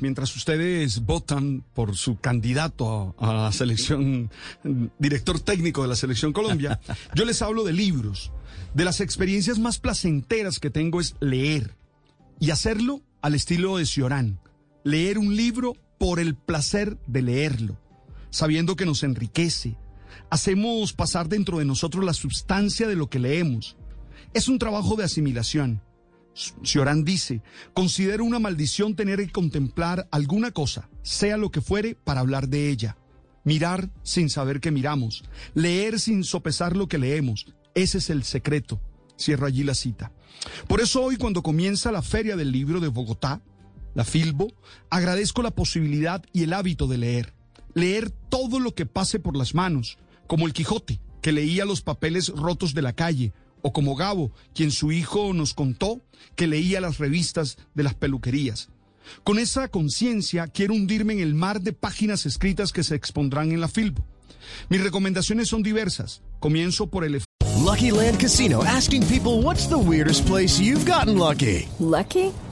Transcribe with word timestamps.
Mientras 0.00 0.34
ustedes 0.36 1.04
votan 1.04 1.64
por 1.74 1.96
su 1.96 2.18
candidato 2.18 3.14
a, 3.18 3.32
la 3.32 3.52
selección, 3.52 4.30
director 4.98 5.40
técnico 5.40 5.82
de 5.82 5.88
la 5.88 5.96
selección 5.96 6.32
Colombia, 6.32 6.80
yo 7.14 7.24
les 7.24 7.42
hablo 7.42 7.64
de 7.64 7.72
libros. 7.72 8.32
De 8.74 8.84
las 8.84 9.00
experiencias 9.00 9.58
más 9.58 9.78
placenteras 9.78 10.60
que 10.60 10.70
tengo 10.70 11.00
es 11.00 11.16
leer 11.20 11.76
y 12.38 12.50
hacerlo 12.50 13.02
al 13.22 13.34
estilo 13.34 13.78
de 13.78 13.86
Ciorán. 13.86 14.40
Leer 14.84 15.18
un 15.18 15.36
libro 15.36 15.74
por 15.98 16.20
el 16.20 16.34
placer 16.34 16.98
de 17.06 17.22
leerlo, 17.22 17.78
sabiendo 18.30 18.76
que 18.76 18.86
nos 18.86 19.02
enriquece. 19.02 19.76
Hacemos 20.30 20.92
pasar 20.92 21.28
dentro 21.28 21.58
de 21.58 21.64
nosotros 21.64 22.04
la 22.04 22.14
sustancia 22.14 22.86
de 22.86 22.96
lo 22.96 23.08
que 23.08 23.18
leemos. 23.18 23.76
Es 24.34 24.48
un 24.48 24.58
trabajo 24.58 24.96
de 24.96 25.04
asimilación. 25.04 25.82
Ciorán 26.62 27.04
dice, 27.04 27.42
considero 27.74 28.24
una 28.24 28.38
maldición 28.38 28.94
tener 28.94 29.18
que 29.18 29.32
contemplar 29.32 30.08
alguna 30.10 30.50
cosa, 30.52 30.88
sea 31.02 31.36
lo 31.36 31.50
que 31.50 31.60
fuere, 31.60 31.94
para 31.94 32.20
hablar 32.20 32.48
de 32.48 32.70
ella. 32.70 32.96
Mirar 33.44 33.90
sin 34.02 34.30
saber 34.30 34.60
que 34.60 34.70
miramos, 34.70 35.24
leer 35.54 35.98
sin 35.98 36.22
sopesar 36.22 36.76
lo 36.76 36.86
que 36.86 36.98
leemos. 36.98 37.46
Ese 37.74 37.98
es 37.98 38.10
el 38.10 38.24
secreto. 38.24 38.80
Cierro 39.18 39.46
allí 39.46 39.64
la 39.64 39.74
cita. 39.74 40.12
Por 40.68 40.80
eso 40.80 41.02
hoy 41.02 41.16
cuando 41.16 41.42
comienza 41.42 41.90
la 41.90 42.02
Feria 42.02 42.36
del 42.36 42.52
Libro 42.52 42.80
de 42.80 42.88
Bogotá, 42.88 43.42
la 43.94 44.04
Filbo, 44.04 44.52
agradezco 44.90 45.42
la 45.42 45.50
posibilidad 45.50 46.24
y 46.32 46.44
el 46.44 46.52
hábito 46.52 46.86
de 46.86 46.98
leer. 46.98 47.34
Leer 47.74 48.10
todo 48.10 48.60
lo 48.60 48.74
que 48.74 48.86
pase 48.86 49.18
por 49.18 49.36
las 49.36 49.54
manos, 49.54 49.98
como 50.26 50.46
el 50.46 50.52
Quijote, 50.52 51.00
que 51.20 51.32
leía 51.32 51.64
los 51.64 51.82
papeles 51.82 52.28
rotos 52.28 52.74
de 52.74 52.82
la 52.82 52.92
calle, 52.92 53.32
o 53.62 53.72
como 53.72 53.96
Gabo, 53.96 54.32
quien 54.54 54.70
su 54.70 54.92
hijo 54.92 55.32
nos 55.34 55.54
contó 55.54 56.00
que 56.36 56.46
leía 56.46 56.80
las 56.80 56.98
revistas 56.98 57.58
de 57.74 57.82
las 57.82 57.94
peluquerías. 57.94 58.68
Con 59.24 59.38
esa 59.38 59.68
conciencia 59.68 60.46
quiero 60.46 60.74
hundirme 60.74 61.14
en 61.14 61.20
el 61.20 61.34
mar 61.34 61.60
de 61.60 61.72
páginas 61.72 62.26
escritas 62.26 62.72
que 62.72 62.84
se 62.84 62.94
expondrán 62.94 63.52
en 63.52 63.60
la 63.60 63.68
Filbo. 63.68 64.04
Mis 64.68 64.82
recomendaciones 64.82 65.48
son 65.48 65.62
diversas. 65.62 66.22
Comienzo 66.40 66.88
por 66.88 67.04
el 67.04 67.22
Lucky 67.68 67.90
Land 67.90 68.18
Casino 68.18 68.62
asking 68.64 69.02
people 69.08 69.42
what's 69.42 69.66
the 69.66 69.78
weirdest 69.78 70.26
place 70.26 70.60
you've 70.60 70.86
gotten 70.86 71.18
lucky? 71.18 71.68
Lucky? 71.78 72.32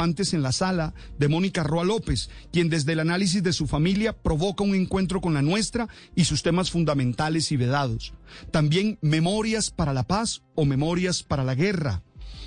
Antes 0.00 0.32
en 0.32 0.42
la 0.42 0.52
sala 0.52 0.94
de 1.18 1.28
Mónica 1.28 1.62
Roa 1.62 1.84
López, 1.84 2.30
quien 2.54 2.70
desde 2.70 2.94
el 2.94 3.00
análisis 3.00 3.42
de 3.42 3.52
su 3.52 3.66
familia 3.66 4.14
provoca 4.14 4.64
un 4.64 4.74
encuentro 4.74 5.20
con 5.20 5.34
la 5.34 5.42
nuestra 5.42 5.88
y 6.16 6.24
sus 6.24 6.42
temas 6.42 6.70
fundamentales 6.70 7.52
y 7.52 7.58
vedados. 7.58 8.14
También 8.50 8.98
Memorias 9.02 9.70
para 9.70 9.92
la 9.92 10.04
Paz 10.04 10.40
o 10.54 10.64
Memorias 10.64 11.22
para 11.22 11.44
la 11.44 11.54
Guerra. 11.54 12.02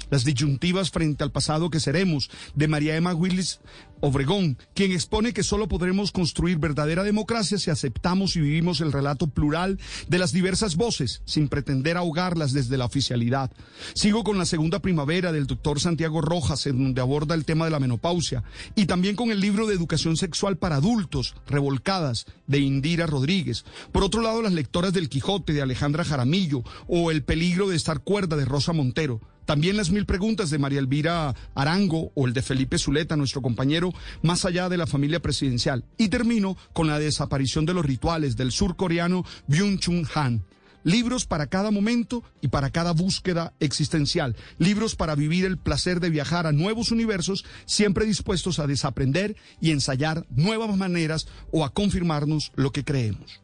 Las 0.09 0.25
disyuntivas 0.25 0.91
frente 0.91 1.23
al 1.23 1.31
pasado 1.31 1.69
que 1.69 1.79
seremos, 1.79 2.29
de 2.55 2.67
María 2.67 2.95
Emma 2.95 3.13
Willis 3.13 3.59
Obregón, 4.05 4.57
quien 4.73 4.91
expone 4.91 5.31
que 5.31 5.43
solo 5.43 5.69
podremos 5.69 6.11
construir 6.11 6.57
verdadera 6.57 7.03
democracia 7.03 7.57
si 7.57 7.69
aceptamos 7.69 8.35
y 8.35 8.41
vivimos 8.41 8.81
el 8.81 8.91
relato 8.91 9.27
plural 9.27 9.79
de 10.09 10.17
las 10.17 10.33
diversas 10.33 10.75
voces, 10.75 11.21
sin 11.23 11.47
pretender 11.47 11.95
ahogarlas 11.95 12.51
desde 12.51 12.77
la 12.77 12.83
oficialidad. 12.83 13.49
Sigo 13.93 14.25
con 14.25 14.37
la 14.37 14.45
segunda 14.45 14.79
primavera 14.79 15.31
del 15.31 15.47
doctor 15.47 15.79
Santiago 15.79 16.19
Rojas, 16.19 16.67
en 16.67 16.83
donde 16.83 16.99
aborda 16.99 17.33
el 17.33 17.45
tema 17.45 17.63
de 17.63 17.71
la 17.71 17.79
menopausia, 17.79 18.43
y 18.75 18.87
también 18.87 19.15
con 19.15 19.31
el 19.31 19.39
libro 19.39 19.67
de 19.67 19.75
educación 19.75 20.17
sexual 20.17 20.57
para 20.57 20.75
adultos, 20.75 21.35
Revolcadas, 21.47 22.25
de 22.45 22.59
Indira 22.59 23.07
Rodríguez. 23.07 23.63
Por 23.93 24.03
otro 24.03 24.21
lado, 24.21 24.41
las 24.41 24.51
lectoras 24.51 24.91
del 24.91 25.07
Quijote, 25.07 25.53
de 25.53 25.61
Alejandra 25.61 26.03
Jaramillo, 26.03 26.63
o 26.87 27.09
El 27.09 27.23
peligro 27.23 27.69
de 27.69 27.77
estar 27.77 28.01
cuerda, 28.01 28.35
de 28.35 28.43
Rosa 28.43 28.73
Montero. 28.73 29.21
También 29.45 29.77
las 29.77 29.91
mil 29.91 30.05
preguntas 30.05 30.49
de 30.49 30.57
María 30.57 30.79
Elvira 30.79 31.35
Arango 31.55 32.11
o 32.15 32.27
el 32.27 32.33
de 32.33 32.41
Felipe 32.41 32.77
Zuleta, 32.77 33.15
nuestro 33.15 33.41
compañero, 33.41 33.91
más 34.21 34.45
allá 34.45 34.69
de 34.69 34.77
la 34.77 34.87
familia 34.87 35.21
presidencial. 35.21 35.83
Y 35.97 36.09
termino 36.09 36.57
con 36.73 36.87
la 36.87 36.99
desaparición 36.99 37.65
de 37.65 37.73
los 37.73 37.85
rituales 37.85 38.37
del 38.37 38.51
surcoreano 38.51 39.25
Byung-Chun 39.47 40.07
Han. 40.15 40.45
Libros 40.83 41.25
para 41.25 41.47
cada 41.47 41.71
momento 41.71 42.23
y 42.41 42.49
para 42.49 42.69
cada 42.69 42.91
búsqueda 42.91 43.53
existencial. 43.59 44.35
Libros 44.57 44.95
para 44.95 45.15
vivir 45.15 45.45
el 45.45 45.57
placer 45.57 45.99
de 46.01 46.09
viajar 46.09 46.45
a 46.45 46.51
nuevos 46.51 46.91
universos, 46.91 47.45
siempre 47.65 48.05
dispuestos 48.05 48.59
a 48.59 48.67
desaprender 48.67 49.37
y 49.61 49.71
ensayar 49.71 50.25
nuevas 50.29 50.75
maneras 50.75 51.27
o 51.51 51.63
a 51.63 51.73
confirmarnos 51.73 52.51
lo 52.55 52.71
que 52.71 52.83
creemos. 52.83 53.43